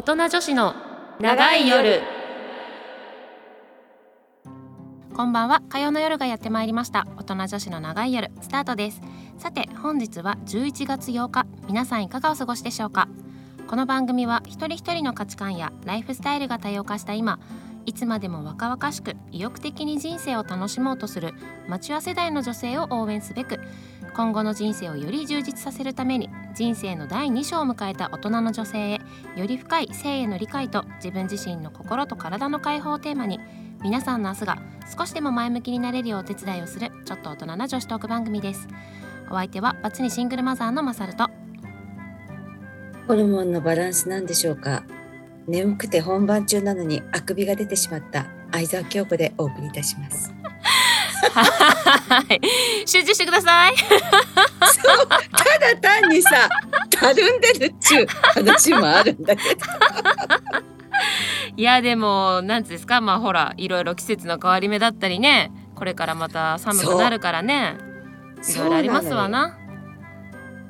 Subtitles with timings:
[0.00, 0.74] 大人女子の
[1.20, 2.00] 長い夜。
[5.14, 5.60] こんばんは。
[5.68, 7.06] 火曜の夜がやってまいりました。
[7.18, 9.02] 大人女子の長い夜スタートです。
[9.36, 11.44] さて本日は11月8日。
[11.66, 13.08] 皆さんいかがお過ごしでしょうか？
[13.68, 17.38] この番組は一人一人の価値観やライフスタイルが多様化した今
[17.84, 21.34] いつまでも若々しく意欲的に人生を楽しもうとする
[21.68, 23.60] マチュア世代の女性を応援すべく
[24.16, 26.30] 今後の人生をより充実させるために
[26.60, 29.00] 人生の第2章を迎えた大人の女性へ
[29.34, 33.40] より深い性への理解と自分自身の心と体の解放をテーマに
[33.82, 34.58] 皆さんの明日が
[34.94, 38.68] 少しでも前向きになれるようお手伝いをするちょっと大人な女子トーク番組です。
[39.30, 41.28] お相手はバツにシングルマザーのマサルと
[43.08, 44.84] ホルモンのバランスなんでしょうか。
[45.46, 50.39] 眠くて本番中なのにあくびが出てしまった相沢京子でお送りいたします。
[51.34, 52.40] はい。
[52.86, 53.76] 集中してください。
[53.76, 56.48] そうただ単にさ
[56.90, 59.60] たるんでるっちゅう話もあるんだけど。
[61.56, 63.00] いやでもなんつうんですか？
[63.00, 65.52] まあほらいろいろ季節の変わり目だったりね。
[65.74, 67.78] これからまた寒くなるからね。
[68.48, 69.56] いろいろありますわな。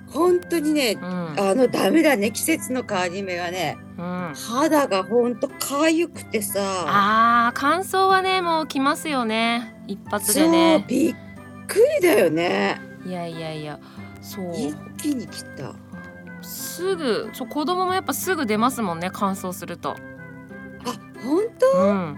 [0.08, 1.34] 本当にね、うん。
[1.38, 2.32] あのダメだね。
[2.32, 3.76] 季節の変わり目はね。
[3.96, 4.34] うん。
[4.34, 6.60] 肌が本当かゆくてさ。
[6.86, 10.84] あー乾燥はねもう来ますよね一発でね。
[10.86, 11.14] びっ
[11.66, 12.80] くりだよね。
[13.04, 13.80] いやいやいや
[14.20, 14.54] そう。
[14.54, 15.74] 一気に来た。
[16.42, 19.90] すぐそう子供もやっぱすぐ出ますもんね乾燥すると。
[19.90, 19.94] あ
[21.22, 21.78] 本当？
[21.78, 22.16] うん。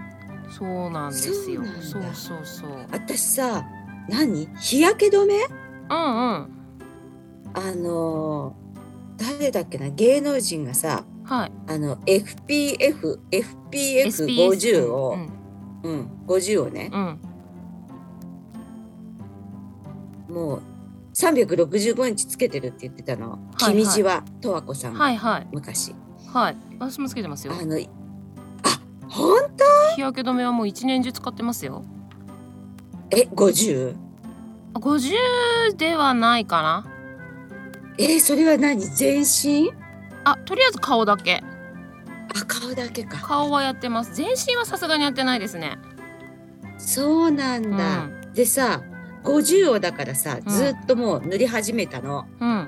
[0.49, 1.63] そうなんですよ。
[1.81, 3.65] そうそうそう私さ
[4.07, 4.47] 何？
[4.55, 5.33] 日焼け止め？
[5.35, 6.47] うんうん。
[7.55, 8.63] あのー
[9.15, 9.89] 誰だっけな？
[9.89, 11.51] 芸能人がさはい。
[11.67, 15.29] あの FPF FPF50 を、うん。
[15.83, 17.19] うん、50をね、うん
[20.33, 20.61] もう
[21.13, 23.73] 365日つけてるって言ってたの、はいはい。
[23.73, 24.93] 君路は十和子さん。
[24.93, 25.47] が、はいはい。
[25.51, 25.95] 昔。
[26.33, 26.57] はい。
[26.79, 27.53] 私もつけてますよ。
[27.53, 27.87] あのい
[28.63, 29.63] あ本当？
[29.95, 31.83] 日焼け止めはもう一年中使ってますよ。
[33.11, 33.95] え 50?
[34.73, 35.13] 50
[35.77, 36.87] ではないかな。
[37.99, 38.81] えーそれは何？
[38.81, 39.71] 全身？
[40.23, 41.43] あとりあえず顔だけ。
[42.35, 43.19] あ顔だけか。
[43.19, 44.15] 顔はやってます。
[44.15, 45.77] 全身はさすがにやってないですね。
[46.79, 48.81] そうなんだ、でさ
[49.23, 50.51] 50をだからさうん。
[50.51, 52.67] ずっともう塗り始めたの、うん。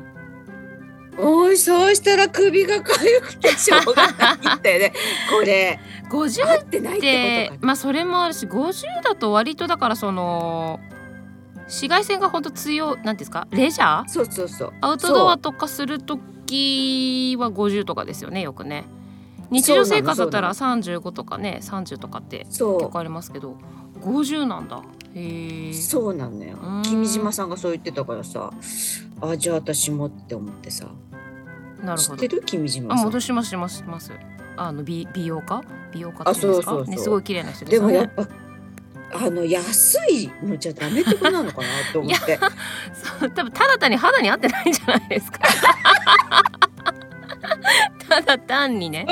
[1.17, 4.93] おいそうしたら首が痒くてしょうがないんだよね。
[5.31, 5.79] これ
[6.09, 10.79] 50合ってないっってまあそれもあるし50だと割とだからその
[11.63, 14.09] 紫外線がほんと強いなんですかレジャー？
[14.09, 14.73] そうそうそう。
[14.81, 18.85] アウトドアとかする時は50とかですよねよくね。
[19.51, 23.57] 日常生活だったら35とかね30とかってそ結構ありますけど
[23.99, 24.81] 50なんだ。
[25.13, 25.69] へえ。
[25.71, 26.57] うそうなのよ。
[26.61, 26.81] うん。
[26.83, 28.51] 君島さんがそう言ってたからさ。
[29.21, 30.87] あじゃあ私もって思ってさ。
[31.83, 32.17] なるほど。
[32.17, 32.43] 知ってる？
[32.45, 33.05] 君島あさん。
[33.07, 34.11] 戻しますしますします。
[34.57, 35.61] あの美美容家？
[35.93, 36.71] 美容家っていうんですか？
[36.71, 36.95] あそうそうそう。
[36.95, 37.93] ねすごい綺麗な人でよね。
[37.93, 42.37] ですもやっぱあの安いのじゃダメってことなのかなと思って。
[43.19, 45.39] そう多分ただ単に肌に合ってないんじゃないですか？
[48.07, 49.05] ただ単にね。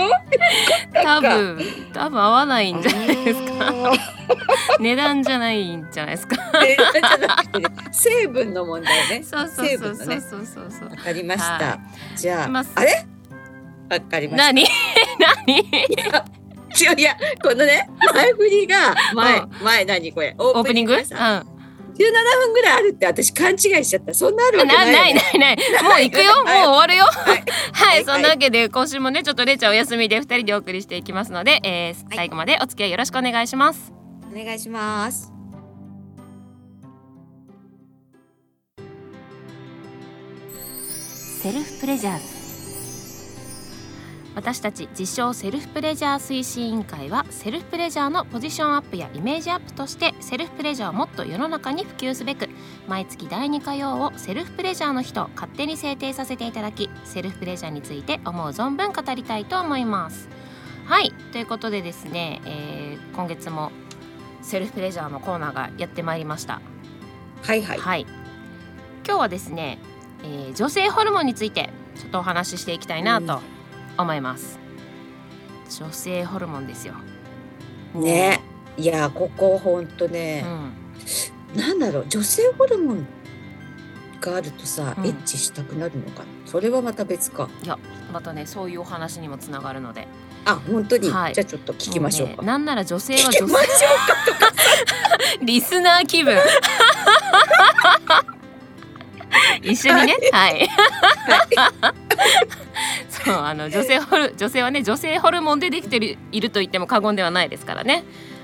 [0.93, 1.59] 多分
[1.93, 3.67] 多分合わないんじゃないですか。
[3.67, 3.93] あ
[4.79, 6.35] 値段じゃないんじゃないですか。
[6.35, 9.23] ーえじゃなくてね成分の問題ね。
[9.23, 10.71] そうそう成そうそうそうそう。
[10.71, 11.79] そうわかりました、は
[12.15, 13.05] じゃあ、まああれ？
[13.89, 14.53] わかりました。
[14.53, 14.65] 何？
[15.19, 15.59] 何？
[15.59, 20.35] いやいやこのね前振りが前、う前何これ？
[20.39, 20.95] オオープニング？
[20.95, 21.01] うん
[21.93, 24.13] 17分ぐらいあるって私勘違いしちゃった。
[24.13, 25.21] そんなあるわけなないよね。
[25.33, 25.83] ないないない。
[25.83, 26.35] もう行くよ。
[26.35, 27.05] もう終わるよ。
[27.05, 27.37] はい。
[27.37, 27.43] はい、
[27.73, 28.05] はい。
[28.05, 33.91] そんなわけで今週もねちょっとれいちゃんお休みで二人でお送りしていきますので、えーはい最後までお付き合いよろしくお願いします。
[34.31, 35.31] お願いします。
[41.41, 42.32] セルフプレジャー
[44.35, 52.49] 私たち自称セルフプレジャー推進委員会はセルフプレジャーのポジションアップやイメージアップとしてセルフプレジャーをもっと世の中に普及すべく
[52.87, 60.29] 毎月第2火曜をセルフプレジャーの日と勝手に制定させていただきセルフプレジャーについて思う存分語りたいと思います。
[60.85, 61.11] はい。
[61.31, 63.71] ということでですね、えー今月も
[64.41, 66.59] セルフプレジャーのコーナーがやってまいりました。
[67.43, 67.77] はいはい。
[67.77, 68.07] はい、
[69.05, 69.77] 今日はですね、
[70.23, 73.41] えー女性ホルモンについてちょっとお話ししていきたいなと
[73.97, 74.59] 思います、
[75.79, 76.93] 女性ホルモンですよ。
[77.93, 78.41] ね。
[78.77, 80.73] いやここほんとうね、ん。
[81.55, 83.05] なんだろう女性ホルモン
[84.19, 85.05] があるとさ、うん。
[85.05, 86.25] エッチしたくなるのかな？
[86.45, 87.49] それはまた別か。
[87.63, 87.77] いや
[88.11, 90.07] またねそういうお話にもつながるので。
[90.45, 91.33] あ本当に、はい。
[91.33, 93.55] じゃあちょっと聞きましょうか、もねなんなら女性は女性。
[95.45, 96.37] リスナー気分。
[99.61, 100.17] 一緒にね？
[100.31, 100.69] はい、
[103.09, 103.12] そそう
[103.45, 108.03] あの女性ホル女性はね女性ホルモンでできてるいると言っても過言ではないですからね。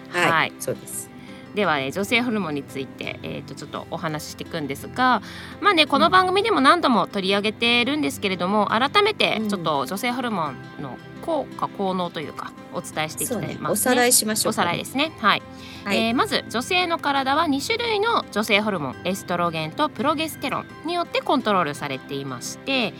[0.09, 0.53] はい、はい。
[0.59, 1.09] そうです。
[1.55, 5.21] では、ね、女性ホルモンについて、えー、とちょっとお話ししていくんですが
[5.61, 9.49] まあねこの番組でも何度も取り上げてるんですけれども改めてうん。
[9.49, 14.61] ちょっと女性ホルモンの効果効能というかお伝えしていきたいますおさらいしましょうか。
[14.61, 15.11] おさらいですね。
[15.19, 15.41] はい、
[15.83, 15.97] はい。
[15.97, 22.93] えーまず女性の体は2種類の女性ホルモンエストロゲンとプロゲステロンによってコントロールされていまして、え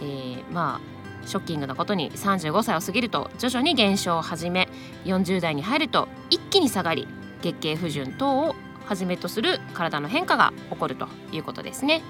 [0.00, 0.95] ーまあ
[1.26, 4.68] ショッキングなことに35歳を過ぎると徐々に減少を始め
[5.04, 7.06] 40代に入ると一気に下がり
[7.42, 8.54] 月経不順等を
[8.86, 12.02] はじめとする体の変化が起こるということですね。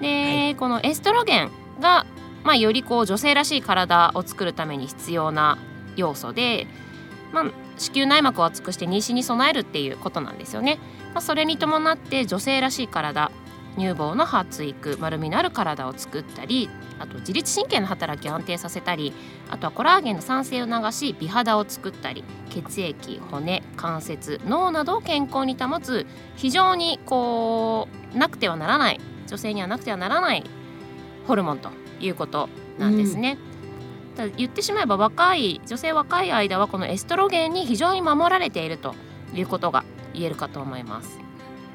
[0.00, 1.50] で、はこのエストロゲン
[1.80, 2.06] が、
[2.44, 5.58] まあ、よりこう女性らしい体を作るために必要な
[5.96, 6.66] 要素で、
[7.32, 7.44] まあ、
[7.76, 10.78] 子宮内膜を厚くして妊娠に備えるっていうことなんですよね。
[11.12, 13.32] まあ、それに伴って女性らしい体
[13.78, 19.12] 乳房の発育丸みのある体を作ったりあと自律神経の働きを安定させたり
[19.50, 30.44] あとはコラーゲンの産生を流し美肌を作ったり血液骨関節脳などを健康に保つ非常にこうなくてはならない女性にはなくてはならない
[31.26, 31.70] ホルモンと
[32.00, 32.48] いうこと
[32.78, 33.38] なんですね。
[34.16, 38.94] ただ言ってしまえば若い女性若い間はこのエストロゲンに非常に守られていると
[39.32, 41.21] いうことが言えるかと思います。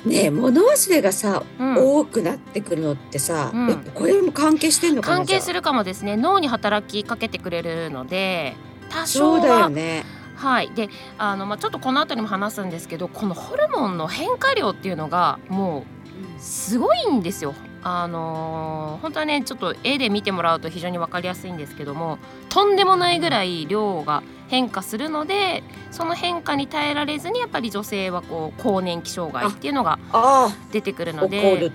[0.06, 1.76] ねえ物忘れがさ、うん。
[2.00, 3.78] 多くなってくるのってさ、うん。
[3.94, 6.16] これも関係してんのかなる関係するかもですね。
[6.16, 8.56] 脳に働きかけてくれるので
[8.90, 10.04] 多そうだ少はよね。
[10.36, 10.72] はい。
[10.72, 17.54] であの、まあ、ちょっとこの後にも話すんですけどこのホルモンの変化量っていうのがもうすごいんですよ。
[17.84, 22.18] あのー本当はねちょっと絵で見てもらうと非常に分かりやすいんですけども
[22.50, 31.70] とんでもないぐらい量が変化するのでその変化に耐えられずにやっぱり女性はこう更年期障害っていうのがあ出てくるあ、ので。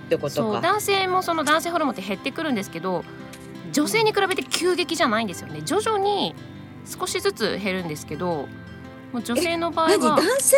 [0.61, 3.05] 男性もその男性ホルモンって減ってくるんですけど
[3.71, 5.61] 女性に比べて急激じゃないんですよね。
[5.63, 6.35] 徐々に
[6.85, 8.47] 少しずつ減るんですけど
[9.11, 10.09] もう女性の場合何？
[10.09, 10.57] は男性？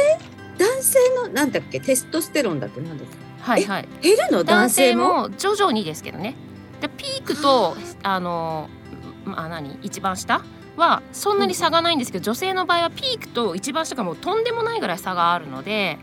[0.57, 1.79] 男性のなんだっけ？
[1.79, 3.15] テストステロンだってなんだっけ？
[3.41, 3.87] はいはい。
[4.01, 4.39] 減るの？
[4.39, 6.35] 男男性も徐々にですけどね。
[6.81, 8.69] でピークとあの
[9.25, 9.77] まあ何？
[9.81, 10.41] 一番下？
[10.77, 15.97] はそんなに差がないんですけど、女性の場合はピークと一番下がもうとんでもないぐらい差があるので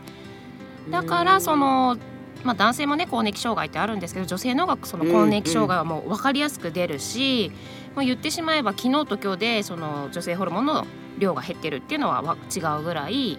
[0.89, 1.97] だからその、
[2.43, 7.51] まあ、男性もね更年期障害ってあるんですけど女性の方がその更年期障害はもう分かりやすく出るし、
[7.95, 10.85] もう言ってしまえば昨日と今日でその女性ホルモンの
[11.19, 13.37] 量が減ってるっていうのはわ違うぐらい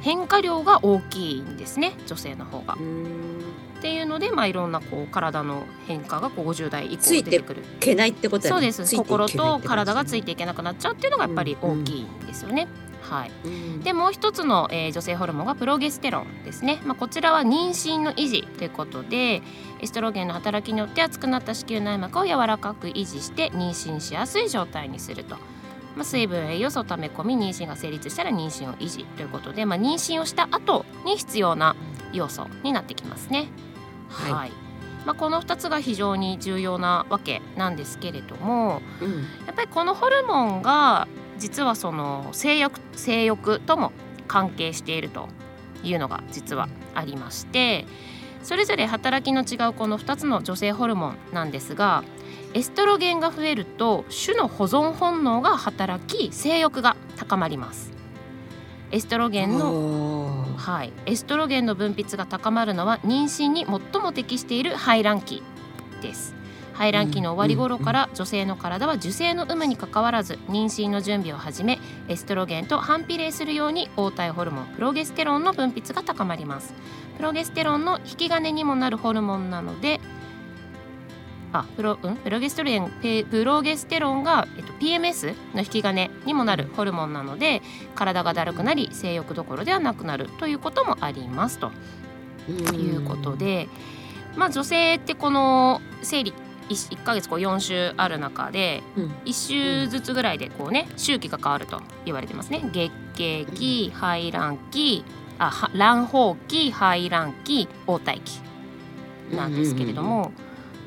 [0.00, 2.76] 変化量が大きいんですね女性の方が。
[3.84, 8.96] うんっていうので、まあ、いろんなこう体の変化がこう50代以降ついて出てくるいけないってことだそうねです。
[8.96, 12.66] 心と体がついてていけなくなっちゃうっていうのがやっぱり大きいんですよね。
[13.02, 19.42] はい、いけないでもう一つの、えー女性ホルモンがプロゲステロンですね、まあ、こちらは妊娠の維持ということで
[19.82, 25.36] エストロゲンの働きによって厚くなった子宮内膜を柔らかく維持して妊娠しやすい状態にすると。
[25.94, 31.76] まあ、水分栄養素を溜め込み妊娠が成立したら妊娠を維持ということで、まあ、妊娠をした後に必要な
[32.12, 33.48] 要素になってきますね。
[34.14, 34.32] はい。
[34.32, 34.52] はい。
[35.04, 39.18] まあ、この2つが非常に重要なわけなんですけれどもうん。
[39.46, 41.06] やっぱりこのホルモンが
[41.38, 43.92] 実はその性欲性欲とも
[44.28, 45.28] 関係していると
[45.82, 47.84] いうのが実はありまして
[48.42, 52.04] それぞれ働きの違うこの2つの女性ホルモンなんですが
[52.54, 57.92] エストロゲンが増えると種の保存本能が働き性欲が高まります。
[58.92, 59.72] エストロゲンの
[60.56, 65.42] はい、エストロゲンの分泌が高まるのは妊娠に最も適している排卵期
[66.00, 66.34] です。
[66.74, 76.74] 排卵期の終わり頃から女性の体は受精の有無にかかわらず妊娠の準備を始めエストロゲンと反比例するように黄体ホルモンプロゲステロンの分泌が高まります。
[77.16, 80.00] プロゲステロンの引き金にもなるホルモンなので
[81.54, 87.62] あプロ,、うん、プロゲステロンペプロゲステロンが、えっと、PMS の引き金にもなるホルモンなので
[87.94, 91.70] 体がだるくなり性欲どころではなくなるということもありますと。
[92.46, 93.68] いうことで、
[94.36, 96.34] まあ、女性ってこの生理
[96.68, 99.10] 1, 1ヶ月こう4週ある中でうん。
[99.24, 102.68] 1週ずつぐらいでこうね周期が変わると言われてますね。
[102.72, 105.04] 月経期排卵期
[105.38, 108.40] あは卵胞期排卵期黄体期
[109.32, 110.32] なんですけれども、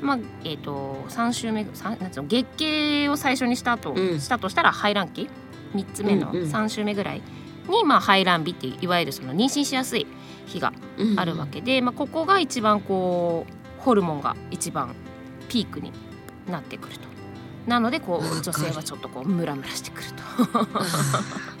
[0.00, 4.20] まあえー、と3週目三なんつうの月経を最初にしたと、うん。
[4.20, 5.28] したとしたら排卵期
[5.74, 6.50] ？3つ目のうんうん。
[6.50, 7.22] 3週目ぐらい
[7.68, 10.06] に、まあ、排卵日っていわゆるその妊娠しやすい
[10.46, 10.72] 日が
[11.16, 14.94] あるわけで、まあ、ここが一番こうホルモンが一番
[15.48, 15.92] ピークに
[16.48, 17.08] なってくると。
[17.66, 20.08] なのでこう女性はちょっとこうムラムラしてくる
[20.54, 21.57] うん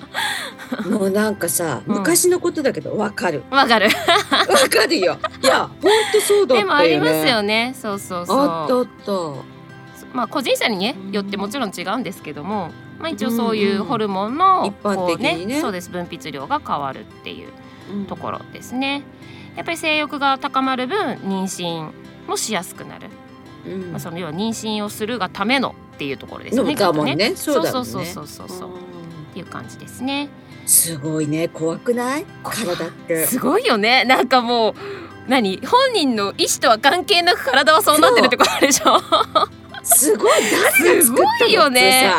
[0.90, 1.94] もうなんかさうん。
[1.96, 3.42] 昔のことだけどわかる。
[3.50, 3.56] と。
[3.56, 3.86] わかる。
[3.86, 5.18] わかる よ。
[5.42, 6.60] いや本当そうだったよね。
[6.60, 7.74] でもありますよね。
[7.76, 8.38] そうそうそう。
[8.38, 9.58] あったあった。
[10.12, 15.54] まあ個人差にねよってもちろん違うんですけども、まあ、一応そういうホルモンの一般的にね。
[15.54, 15.90] こうそうです。
[15.90, 17.48] 分泌量が変わるっていう
[17.92, 18.04] うん。
[18.06, 19.02] ところですね。
[19.56, 21.90] やっぱり性欲が高まる分妊娠
[22.28, 23.08] もしやすくなる、
[23.66, 23.90] うん。
[23.92, 26.74] まあ、その要は妊娠をするがためのっていうところですよね。
[26.74, 27.32] のだもんきそうだもんね。
[27.36, 28.68] そうそうそうそうそう。
[28.68, 28.78] っうん。
[29.34, 30.28] ていう感じですね。
[30.68, 31.48] すごいね。
[31.48, 32.26] 怖くない？
[32.44, 33.26] 体って。
[33.26, 34.04] すごいよね。
[34.04, 34.74] なんかもう
[35.26, 35.56] 何？
[35.66, 39.00] 本人の意思とは関係なく体はそうなってるってことでしょ。
[39.82, 40.30] すごい。
[40.42, 41.02] 誰が作ったの？
[41.02, 42.12] すごいよね。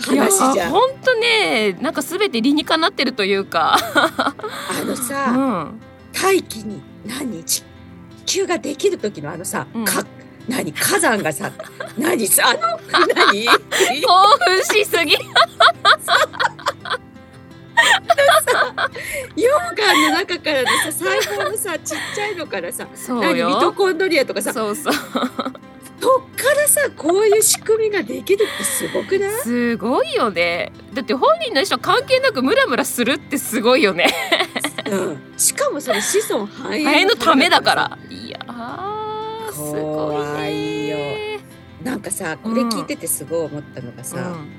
[0.00, 0.70] 話じゃん。
[0.70, 4.34] 本当ねなんか全て理にかなってるというか、あ
[4.84, 5.80] のうさ、ん、
[6.12, 7.42] 大気に何？
[7.42, 7.64] 地
[8.26, 9.84] 球ができる時のあのさ、うん。
[9.84, 10.04] か
[10.46, 10.72] 何？
[10.72, 11.50] 火山がさ
[11.98, 12.28] 何？
[12.28, 12.60] さあの
[13.12, 13.44] 何？
[14.02, 15.16] 興奮しすぎ
[19.36, 24.92] 溶岩 の中からのさ細胞のさちっちゃいのからさそう何ミトよコンドリアとかさそうそう。
[26.00, 29.30] そっからさこういう仕組みができるってすごくない？
[29.42, 30.72] すごいよね。
[30.94, 34.06] だって本人の意思は関係なくムラムラするってすごいよね。
[34.88, 37.98] うん、しかもそれ子孫繁栄のためだから。
[38.08, 39.82] いやーすごいね。
[39.82, 41.40] 怖いよ。
[41.82, 44.50] なんかさこれ聞いててすごい思ったのがさ、うん。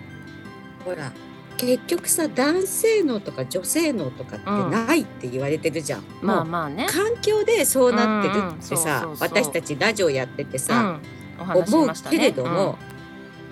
[0.83, 1.11] ほら
[1.59, 6.87] 結局さ男性脳とか女性脳とかってないって言われてるじゃん、まあもうまあね。
[6.89, 11.01] 環境でそうなってるってさ私たちラジオやっててうさ、ん、
[11.37, 12.77] お話しし思うけれども、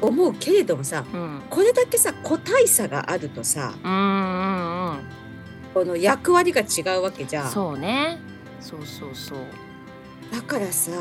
[0.01, 1.19] 思うけれどもさうん。
[1.19, 4.99] うんこれだけさ個体差があるとさうんうんうん。
[5.73, 7.51] この役割が違うわけじゃん。
[7.51, 8.19] そうね。
[8.61, 9.39] そうそうそう。
[10.31, 10.91] だからさ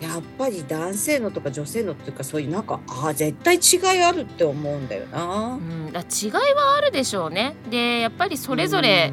[0.00, 5.54] やっぱり男性のとか女性のっていうかそういうなんかあー絶対違いあるって思うんだよな。
[5.54, 5.58] う。
[5.58, 7.56] ん、だ違いはあるでしょうね。
[7.70, 9.10] でやっぱりそれぞれ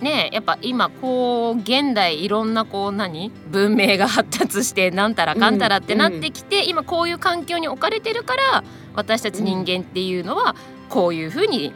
[0.00, 10.54] ねやっぱ今こう現代いろんなこう何文明が発達してなんたらかんたらってなってきて、今こういう環境に置かれてるから私たち人間っていうのは
[10.90, 11.72] こういうふうに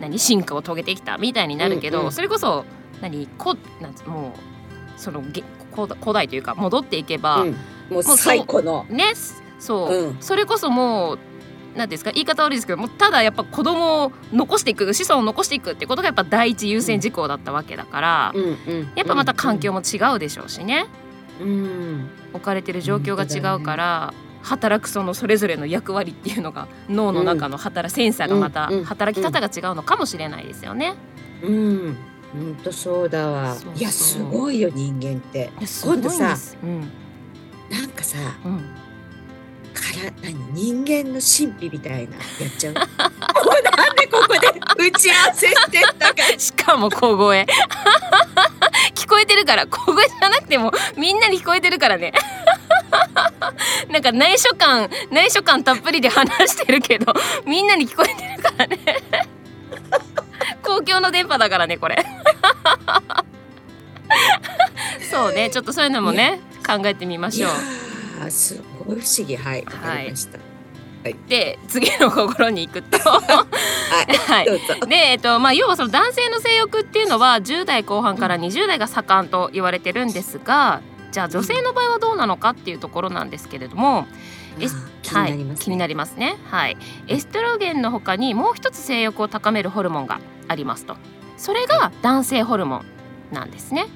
[0.00, 2.64] 何進化を遂げてきたみたいになるけど、うんうんそれこそ
[3.00, 7.56] 何こなんつもうそのげ古代古代というか戻っていけば、うん、
[7.90, 8.84] もう最古の。
[8.88, 9.14] ね
[9.58, 10.16] そう、うん。
[10.20, 11.18] それこそもう
[11.76, 18.46] なんていうんですか言い方悪いですけどもうただやっぱ子供を残していく子孫を残していくってことがやっぱ第一優先事項だったわけだから、うんう
[18.84, 20.86] んやっぱまた環境も違うでしょうしね。
[21.40, 22.08] うん。
[22.32, 28.84] 置かれてる状況が違うから、働くそのそれぞれの役割っていうのが脳の中の働センサーがまたうんうん。
[28.84, 30.94] 働き方が違うのかもしれないですよね。
[31.42, 31.96] うん。
[32.32, 33.56] 本当そうだわ。
[33.76, 35.50] いやすごいよ人間って。
[35.84, 36.90] 今度さうん
[37.70, 38.58] なんかさうん、
[39.74, 42.74] から何人間の神秘みたいなやっちゃう？
[42.78, 42.84] なん
[43.96, 44.48] でここで
[44.88, 46.22] 打ち合わせしてんだか。
[46.38, 47.46] しかも小声。
[48.94, 52.12] 聞こえてるから小声じゃなくてもみんなに聞こえてるからね。
[53.90, 57.12] なんか内緒感内緒感たっぷりで話してるけど
[57.44, 58.78] みんなに聞こえてるからね。
[60.62, 62.04] 公共の電波だからねこれ。
[65.10, 67.50] そうねちょっとそういうのもね考えてみましょう。
[68.26, 69.36] ーすごい不思議。
[69.36, 70.38] はいわかりました、
[71.28, 72.98] で次の心に行くと。
[72.98, 73.46] は
[74.08, 74.46] い、はい。
[74.88, 80.80] で、 えっとまあ、要はその男性の性欲っていうのは10代後半から20代が盛んと言われてるんですが
[81.12, 84.06] じゃあ女性の場合はどうなのかっていうところなんですけれども、
[84.58, 84.68] エ
[85.08, 86.36] はい、気になりますね。
[86.46, 90.96] はい、エストロゲンの他にもう一つ性欲を高めるホルモンがありますと。
[91.36, 92.84] それが男性ホルモン
[93.32, 93.86] なんですね。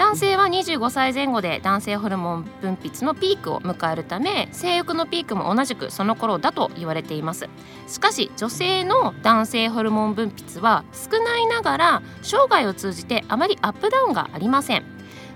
[0.00, 7.50] 男性は25歳前後で男性ホルモン分泌のピークを迎えるため性欲のピークも同じくその頃だと言われています。
[7.86, 14.84] しかし女性の男性ホルモン分泌は少ないながら生涯を通じてあまりアップダウンがありません。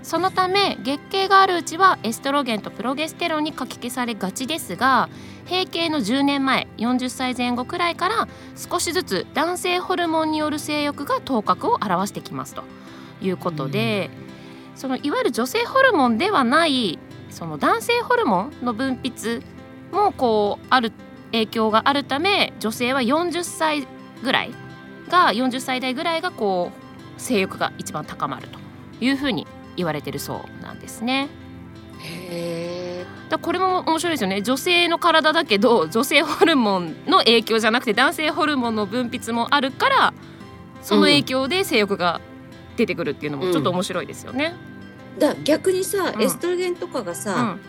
[0.01, 5.09] そのため月経があるうちはエストロゲンとプロゲステロンにかき消されがちですが
[5.47, 12.63] 閉経の10年前40歳前後くらいから少しずつ男性ホルモンによる性欲が頭角を現してきますと
[13.21, 14.09] いうことで、
[14.75, 19.41] そのいわゆる女性ホルモンではないその男性ホルモンの分泌
[19.91, 20.91] もこうある
[21.31, 23.87] 影響があるため女性は40歳
[24.23, 24.51] ぐらい
[25.09, 26.71] が40歳代ぐらいがこ
[27.17, 28.59] う性欲が一番高まると
[28.99, 31.29] いうふうに言われてるそうなんですね。
[31.99, 33.05] へ
[33.41, 34.41] これも面白いですよね。
[34.41, 40.13] 女性の体だけど女性ホルモンの影響じゃなくて男性ホルモンの分泌もあるから
[40.81, 42.21] その影響で性欲が
[42.75, 44.55] 出てくるっていうのもちょっと面白いですよね。
[45.17, 46.21] ーだ逆にさ、うん。
[46.21, 47.59] エストロゲンとかがうさ、ん。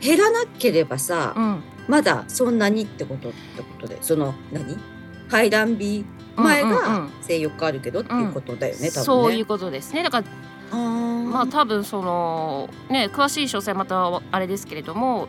[0.00, 1.62] 減らなければさ、うん。
[1.88, 4.78] まだそんなにってことってことでその何？
[5.28, 6.04] 排卵日
[6.36, 9.04] 前うんうんうがん性欲あるけどっていうことだよね、多分ね。
[9.04, 10.02] そういうことですね。
[10.02, 10.26] だから
[10.72, 11.24] あー。
[11.24, 15.28] まあ多分そのね詳しい詳細またあれですけれども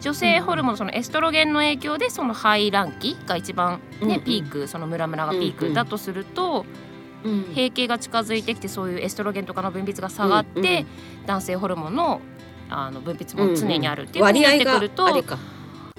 [0.00, 4.20] 女性ホルモンそのエストロゲンの影響でその排卵期が一番ね、うんうん。
[4.22, 5.52] ピークそのムラムラがピーうんうん。
[5.54, 6.83] クだとすると、うん
[7.24, 10.86] 閉経が近づいてきてそういうエストロゲンとかの分泌が下がって、うんうん。
[11.26, 12.20] 男性ホルモンの
[12.68, 15.38] あの分泌も常にあるっていうふうになってくると、あれか、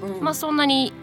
[0.01, 0.21] うん。
[0.21, 0.93] まあそんなに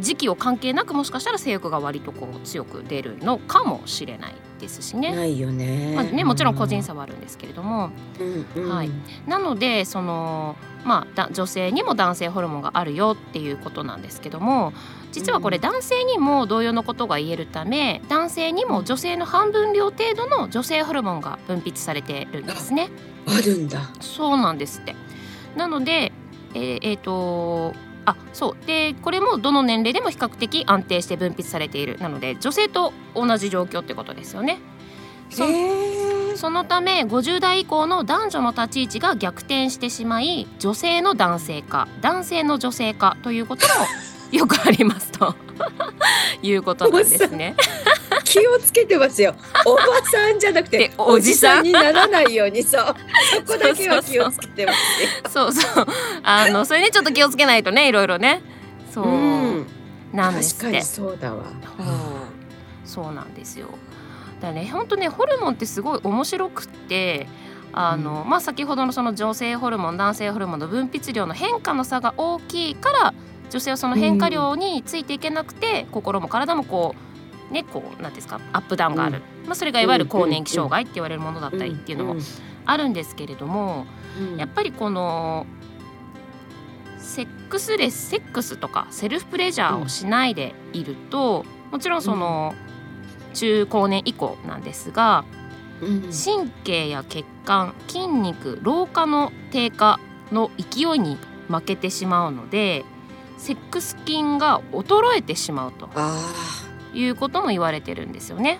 [0.00, 5.14] 時期を関係なくもしかしたら性欲が割とこう強く出るのかもしれないですしね。
[5.14, 5.92] ないよね。
[5.94, 8.68] まあね、もちろん個人差はあるんですけれども、うんうん。
[8.70, 8.90] はい。
[9.26, 14.72] なのでその、まあ、だ女性にも男性ホルモンがあるよっていうことなんですけども
[15.14, 22.90] 実はこれうん男性にも同様のことが言えるため男性にも女性の半分量程度の女性ホルモンが分泌されてるんですね。
[23.26, 23.90] あるんだ。
[24.00, 24.94] そうなんですって
[25.56, 26.12] なので
[26.54, 27.74] えーえーと
[28.06, 34.58] あそうでこれもどの年齢でも比較的安定して分泌されているなので女性と同じ状況ってことですよね。
[35.30, 35.44] そ。
[36.36, 43.86] そのため50代以降の男女の立ち位置が逆転してしまい女性の男性化男性の女性化ということも
[44.34, 45.34] よくありますと
[46.42, 47.54] いうことなんですね。
[48.24, 49.34] 気をつけてますよ。
[49.64, 52.94] おばさんじゃなくてでおじさんにならないようにそう。
[53.46, 55.08] そこだけは 気をつけてますよ。
[55.30, 55.86] そうそう
[56.24, 58.42] あのそれにちょっと気をつけないとねいろいろね
[58.92, 59.10] そう、う
[59.60, 59.66] ん
[60.12, 60.84] なんですって確かに。
[60.84, 61.44] そうだわ。
[62.84, 63.68] そうなんですよ。
[64.40, 67.26] だね本当ねホルモンってすごい面白くって
[67.72, 73.14] あの、まあ先ほどのその女性ホルモン男性ホルモンの分泌量の変化の差が大きいから
[73.54, 76.96] 女性はその変化量についていけなくて、心も体もこ
[77.48, 82.16] うねこうなんていうんですかアップダウンがある、まあそれがいわゆる更年期障害って言われるものだったりっていうのも
[82.66, 83.86] あるんですけれども、
[84.18, 85.46] うんやっぱりこの
[86.98, 92.54] セックスレスセックスとかセルフプレジャーをしないでいると、もちろんその、
[93.34, 95.24] 中高年以降なんですが
[95.80, 96.00] うん。
[96.02, 100.00] 神経や血管筋肉老化の低下
[100.32, 101.18] の勢いに
[101.48, 102.84] 負けてしまうので
[103.44, 106.32] セックス筋が衰えてしまうとあ
[106.94, 108.58] いうことも言われてるんですよね。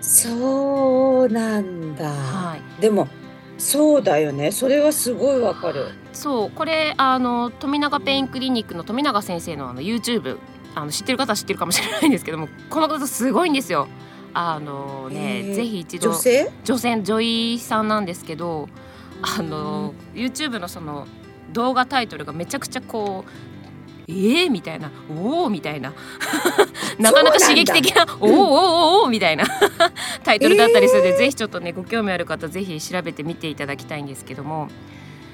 [0.00, 2.08] あ、そうなんだ。
[2.08, 3.06] はい、でも
[3.58, 4.50] そうだよね。
[4.50, 5.90] それはすごいわかる。
[6.12, 10.38] そうこれあの富永ペインクリニックの富永先生のあの YouTube
[10.74, 13.86] あの知ってる方は知ってるかもしれないんですけどもこの方すごいんですよ。
[14.34, 16.50] あのねぜひ一度女性？
[16.64, 18.68] 女性女医さんなんですけど
[19.22, 21.06] あの YouTube のその
[21.52, 23.30] 動画タイトルがめちゃくちゃこう
[24.10, 25.92] えー、みたいな「おお」みたいな。
[26.98, 29.44] なかなか刺激的な「おーおーおーおーみたいな。
[30.24, 31.18] タイトルだったりするので、えー。
[31.18, 34.68] ぜひちょっとねご興味ある方ぜひ調べてみていただきたいんですけども。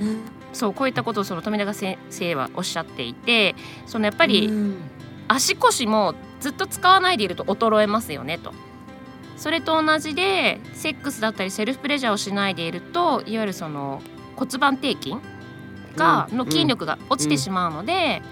[0.00, 0.20] うん。
[0.52, 3.54] そうこういったことをその富永先生はおっしゃっていて
[3.86, 4.76] そのやっぱりうん。
[5.28, 8.52] 足腰もずっと使わないでいると衰えますよねと。
[9.36, 14.00] それと同じでセックスだったりセルフプレジャーをしないでいるといわゆるその
[14.36, 15.14] 骨盤底筋
[15.96, 16.38] が、うん。
[16.38, 18.22] の筋力が落ちてしまうので、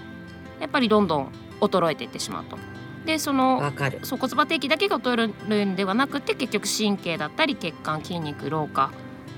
[0.59, 2.57] やっぱりどんどん衰えていってしまうと。
[3.05, 3.71] でその。
[4.03, 8.91] そう骨盤底筋だけが衰えるんではなくて結局神経だったり血管筋肉老化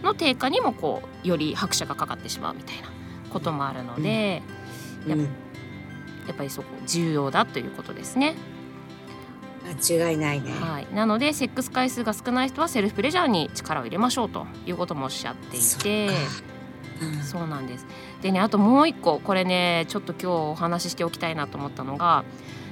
[0.03, 2.89] の低下にもこうより拍車がかかってしまうみたいな
[3.31, 4.41] こともあるので、
[5.07, 5.29] やっうん
[6.27, 8.35] やっぱりそこ重要だということですね。
[9.89, 10.51] 間違いないね。
[10.51, 16.13] はい、なのでセックス回数が少ない人はセルフプレジャーに力を入れましょうということもおっしゃっていてか
[17.01, 17.85] うんそうなんです
[18.21, 22.23] でねあともう一個これねちょっと今日お話ししておきたいなと思ったのが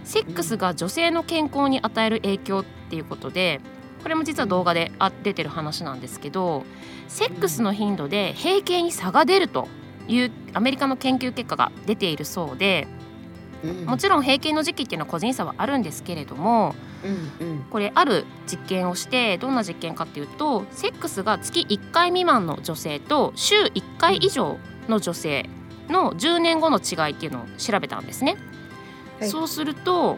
[0.03, 3.62] セックスが女性の健康に与える影響っていうことで
[4.03, 6.63] これも実は動画であ出てる話なんですけど
[7.08, 9.67] セックスの頻度で閉経に差が出ると
[10.08, 12.88] いうアメリカの研究結果が出ているそうで
[13.63, 13.86] うん。
[13.86, 17.63] もちろん閉経の時期っていうのは個人差はあるんですけれどもうんうん。
[17.69, 25.49] これある実験をしてどんな実験かっていうとセックスが月1回未満の女性と週1回以上の女性
[25.89, 28.37] の10年後の違いっていうのを調べたんですね。
[29.19, 30.17] はいそうすると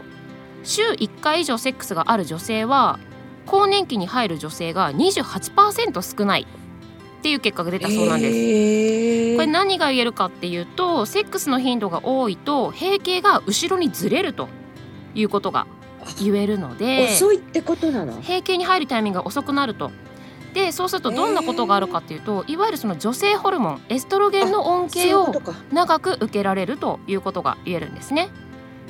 [0.63, 2.97] 週1回以上セックスがある女性は
[3.45, 8.35] 更年期に入る女性が28%少ないっていう結果が出たそうなんです。
[8.37, 14.49] へーこれ何が言えるかっていうとセックスの頻度が多いと閉経が後ろにずれると
[15.13, 15.67] いうことが
[16.19, 18.13] 言えるので遅いってことなの。
[18.21, 19.91] 閉経に入るタイミングが遅くなると。
[20.57, 25.31] でそうするとどんなことがあるかっていうと、いわゆるその女性ホルモンエストロゲンの恩恵を。
[25.71, 28.29] 長く受けられるということが言えるんですね。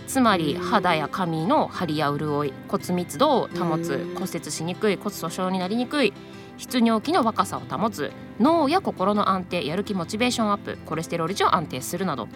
[0.07, 6.13] つまりうん肌や髪の張りや潤い骨密度を保つうん骨折しにくい骨粗鬆になりにくい
[6.57, 12.29] 出尿期の若さを保つ脳や心の安定やる気モチベーションアップコレステロール値を安定するなど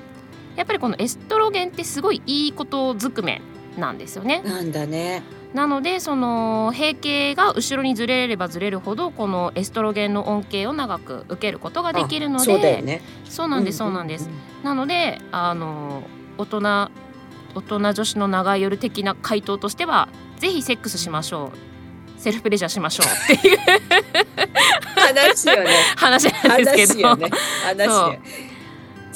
[0.57, 3.41] やっぱりこのエストロゲンってすごいいいことずくめ
[3.77, 4.41] なんですよね。
[4.41, 5.23] なんだね。
[5.53, 13.01] なのでその閉経が後ろにずれればずれるほどこのエストロゲンの恩恵を長く受けることができるのでそうね。
[13.25, 14.29] そうなんですそうなんです。
[14.63, 16.03] なのであの
[16.37, 16.61] 大人
[17.53, 20.07] 大人女子の長い夜的な回答としては
[20.39, 21.71] ぜひセックスしましょう
[22.21, 23.57] セルフプレジャーしましょうっていう
[24.95, 25.69] 話よね。
[25.97, 27.29] 話なんですけど、話よね。
[27.63, 28.19] 話よ。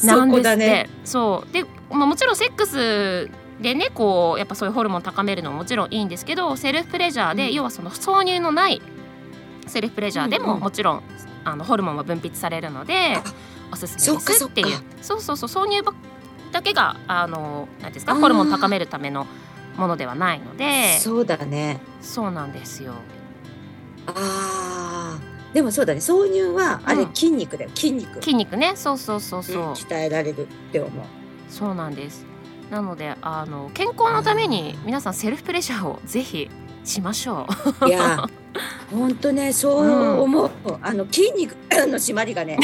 [0.03, 0.89] なんですね。
[1.03, 3.29] そうで、まあ、もちろんセックス
[3.61, 8.81] でねこうやっぱそういうホルモン高めるのももちろんいいんですけどセルフプレジャーで、うん要はその挿入のない
[9.67, 11.03] セルフプレジャーでもうんうんもちろん、
[11.43, 13.23] あのホルモンは分泌されるのであ
[13.71, 15.93] おすすめですっていうそうそうそう挿入ば
[16.51, 19.27] だけがあのなんですかホルモン高めるための
[19.77, 21.79] ものではないのでそうだね。
[22.01, 22.93] そうなんですよ。
[24.07, 25.19] ああ。
[25.53, 25.99] でもそうだね。
[25.99, 27.71] 挿入はあれうん筋肉だよ。
[27.73, 28.15] 筋肉。
[28.21, 31.05] 筋肉ねそうそうそうそう、うん鍛えられるって思う。
[31.49, 32.25] そうなんです
[32.69, 36.49] なのであの健康のために皆さんセルフプレジャーをぜひ
[36.83, 37.47] しましょ
[37.81, 37.87] う。
[37.87, 38.27] いや、
[38.91, 40.51] 本当ね、そう思う。
[40.81, 42.57] あの筋肉の締まりがね、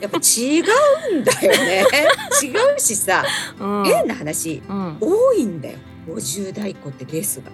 [0.00, 1.84] やっぱ違うんだよね。
[2.42, 3.24] 違うしさ、
[3.58, 5.78] うん変な話、うん、多いんだよ。
[6.08, 7.50] 50代以降ってレースが。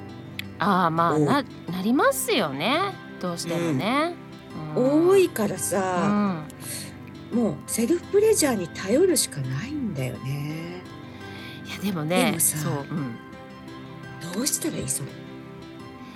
[0.59, 2.79] ああまあうんななりますよね
[3.21, 4.15] どうしてもね。
[4.77, 6.45] うん多いからうさ、ん、
[7.33, 10.54] もうセルフプレジャーに頼るしかないんだよね。
[11.85, 13.17] でもねでもさそう、うん、
[14.33, 14.89] どうしたらいい？
[14.89, 15.09] それ。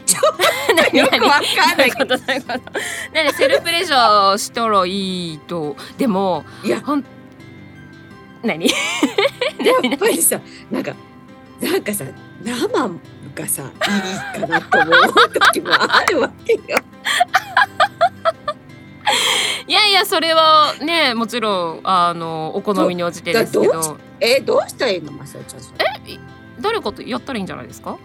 [0.75, 1.93] 何よくわかんない。
[1.93, 2.53] ことどういうこ
[3.37, 5.77] セルフプレジャーしたらいいと。
[5.99, 7.05] でもいや、ほん
[8.43, 8.67] 何？
[8.71, 8.73] や
[9.95, 10.95] っぱりさ、なんか、
[11.61, 12.05] なんかさ、
[12.43, 12.69] 生
[13.35, 16.79] がさ、いいかなと思う時もあるわけよ。
[19.69, 25.61] いやいやそれはねもちろんあのお好みに応じてですけだどえ、どうしたらいいの、まさちゃん。
[25.61, 26.19] それ。
[26.61, 27.97] 誰かとやったらいいんじゃないですか？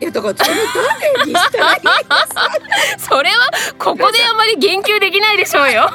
[0.00, 0.56] いやだからそれ
[1.14, 1.80] 誰にしたらいい
[2.98, 3.36] それは
[3.78, 5.88] ここであまり言及できないでしょうよ。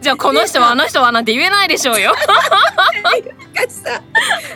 [0.00, 2.12] じゃあこの人はあの人はなんて言えないでしょうよ。
[2.12, 2.18] か
[3.68, 4.02] さ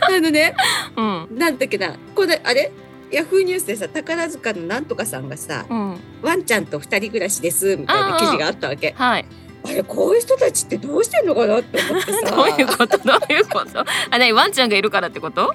[0.01, 0.55] あのね
[0.97, 2.73] うんなんだっけなこれあれ
[3.17, 6.01] ヤフーニュースでさ宝塚のなんとかさんがさうん。
[6.21, 8.93] ワンちゃんと二人暮らしですみたいな記事があったわけ。
[8.93, 9.25] はい。
[9.65, 12.21] あれこういう人たちってどうしてんのかなって思ってさ。
[12.37, 12.99] どういうこと？
[12.99, 13.81] どういうこと？
[13.81, 13.85] あ
[14.19, 15.55] 何ワンちゃんがいるからってこと？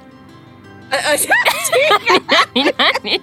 [0.89, 1.31] ああじゃ
[2.55, 2.65] 何？
[2.65, 3.21] 何？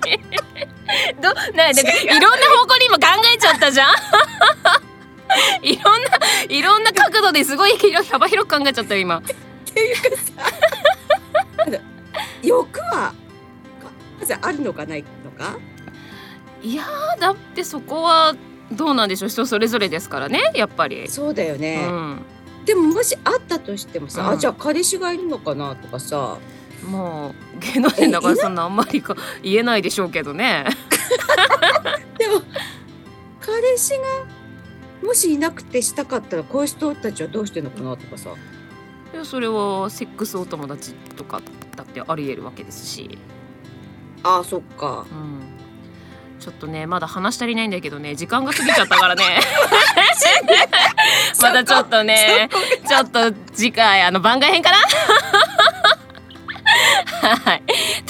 [1.20, 3.90] どななんかいろんな方向に今考えちゃったじゃん。
[5.66, 6.08] いろんな
[6.48, 9.18] いろんな角度ですごい広幅広く考えちゃったよ今。
[9.18, 10.02] っていうか
[11.70, 11.80] さ
[12.42, 13.12] 欲は
[14.18, 15.58] まずあるのかないのか？
[16.62, 18.34] いやーだってそこは
[18.72, 19.28] どうなんでしょう。
[19.28, 22.20] 人それぞれですからねやっぱり、そうだようね、ん、
[22.64, 24.28] でももしあったとしてもさ、うん。
[24.30, 26.38] あじゃあ彼氏がいるのかなとかさ。
[26.84, 30.64] もう芸能人だからそんなあんまりか 言えないでしょうけどね。
[32.16, 32.42] でも
[33.40, 34.04] 彼氏が
[35.02, 38.30] もしいなくてしたかったらこういう人たちはどうしてんのかなとかさ。
[39.12, 41.42] いやそれはセックスお友達とか
[41.74, 43.18] だってありえるわけですし、
[44.22, 45.06] あーそっか。
[45.10, 45.42] うん、
[46.40, 49.22] ちょっとねまだ話足りないんだけどね時間が過ぎちゃったからね。
[51.40, 52.48] またちょっとね
[52.88, 54.76] ちょっと次回あの番外編かな？
[57.20, 57.62] はい。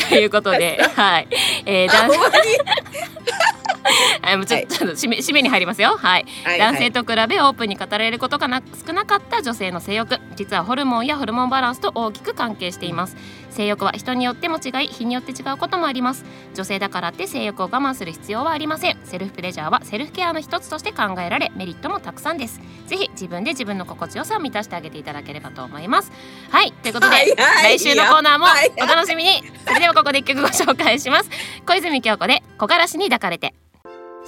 [0.09, 1.29] ということではい。
[1.66, 2.35] えー、男あ終わり
[4.23, 5.97] はいもうちょっと締め締めに入りますよ。
[5.97, 6.27] はい。
[6.44, 10.18] はい男性と比べオープンに語られることがな少なかった女性の性欲。
[10.37, 13.16] 実はホルモンやホルモンバランスと大きく関係しています
[13.59, 16.25] 性欲は人によっても違い日によって違うこともあります。
[16.55, 18.99] 女性だからって性欲を我慢する必要はありません。
[19.03, 22.61] セルフプレジャーはセルフケアの一つとして考えられメリットもたくさんです。
[22.87, 26.12] ぜひ自分で自分の心地よさを満たしてあげていただければと思います。
[26.51, 28.71] はいということで、はいはい来週のコーナーもはい。
[28.81, 29.42] お楽しみに。
[29.66, 31.31] それではここで一曲ご紹介します。
[31.66, 33.55] 小泉京子で木枯らしに抱かれて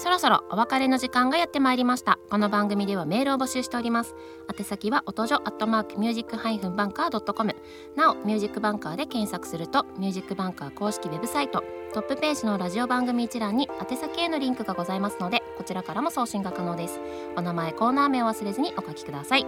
[0.00, 2.18] そろそろお別れの時間がやってまいりました。
[2.30, 4.14] この番組ではメールを募集しております。
[4.50, 7.54] 宛先は音女アットマークミュージックハイフンバンカー .com
[7.96, 11.62] なおミュージックバンカーで検索するとミュージックバンカー公式ウェブサイト。
[11.92, 17.00] トップページのラジオ番組一覧に宛先へのリンクがございますのでこちらからも送信が可能です。
[17.36, 19.46] お名前コーナー名を忘れずにお書きください。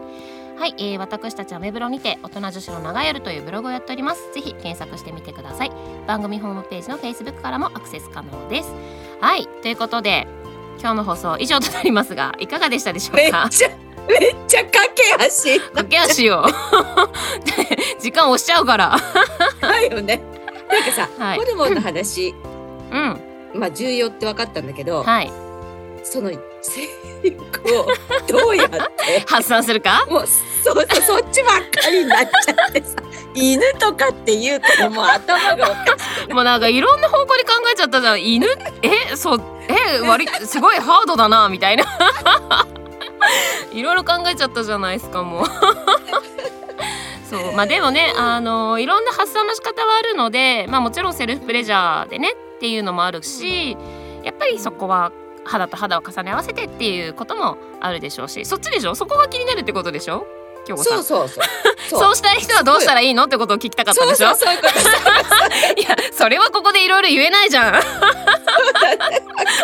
[0.58, 4.32] はい、えー、私たちはウェブロにて大人女子の長夜というブログをやっております。
[4.34, 5.72] ぜひ検索してみてください。
[6.08, 8.74] 番組ホームページの Facebook からもアクセス可能です。
[9.20, 10.26] はいということで
[10.80, 13.44] 今日の放送以上となりますがいかがでしたでしょうか？
[13.44, 13.68] めっちゃ
[14.08, 15.60] めっちゃ駆け足。
[15.60, 16.44] 駆け足を
[18.02, 18.96] 時間押しちゃうから。
[19.62, 20.31] だよね
[20.72, 21.38] なんかさ、はい。
[21.38, 22.34] ホルモンの話
[22.90, 23.20] うん。
[23.54, 25.30] まあ重要って分かったんだけど、はい。
[26.04, 26.30] その
[26.62, 26.82] 性
[27.22, 27.86] 欲を
[28.26, 30.04] どうやって 発散するか？
[30.10, 32.96] もうそうそうそっちばっかりになっちゃってさ
[33.34, 38.22] 犬とかって言うともう頭がおかしくもうなんかいろんな方向に考えちゃったじゃん。
[38.24, 38.46] 犬？
[38.82, 39.16] え？
[39.16, 40.00] そうえ？
[40.00, 41.84] 割すごいハードだなみたいな。
[43.72, 45.44] いろいろ考えちゃったじゃないですかもう
[47.32, 47.52] そう。
[47.54, 53.76] まあでもねあのいろんな発散の仕方はあるのでまあもちろんセルフプレジャーでねっていうのもあるし
[54.22, 55.10] やっぱりそこは
[55.44, 58.94] 肌と肌を重ね合わせてっていうこともあるでしょうしそっちでしょ？
[58.94, 60.24] そこが気になるってことでしょ？
[60.64, 61.02] 京子さん。
[61.02, 61.98] そうそうそう。
[62.00, 62.14] そう。
[62.16, 64.36] したい人はどうしたらいいのってことを聞きたかったでしょ？
[64.36, 67.74] そういうこといやそれはここでいろいろ言えないじゃん。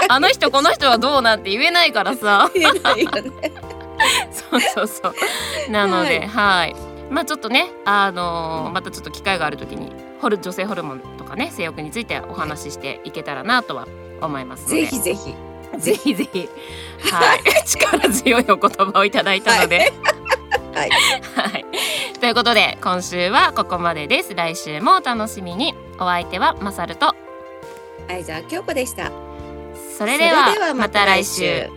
[0.08, 2.50] あの人この人はどうなんて言えないからさ。
[2.54, 3.52] 言えないよね。
[4.50, 5.70] そうそうそう。
[5.70, 6.74] なのではい
[7.10, 13.86] まあちょっとねあのーまたちょっと機会がある時にホル女性ホルモンとかね性欲についてお話ししていけたらなとは
[14.20, 14.82] 思いますので。
[14.82, 15.34] ぜひぜひ。
[15.78, 16.48] ぜひぜひ。
[17.12, 17.40] はい。
[17.66, 19.92] 力強いお言葉をいただいたので、
[20.74, 20.90] はい。
[21.34, 21.64] はい、
[22.20, 24.34] ということで今週はここまでです。
[24.34, 25.74] 来週もお楽しみに。
[26.00, 27.14] お相手はマサルと。
[28.08, 29.10] 相沢京子でした。
[29.98, 31.68] それではそれではまた来週